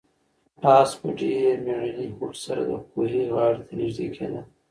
آس 0.77 0.91
په 0.99 1.07
ډېر 1.19 1.53
مېړني 1.65 2.07
هوډ 2.15 2.33
سره 2.45 2.61
د 2.69 2.71
کوهي 2.91 3.23
غاړې 3.35 3.61
ته 3.67 3.73
نږدې 3.79 4.07
کېده. 4.15 4.41